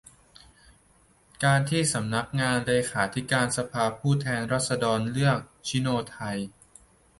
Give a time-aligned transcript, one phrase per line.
[1.43, 6.37] การที่สำนักงานเลขาธิการสภาผู้แทนราษฎร เลือก ชิโนไทย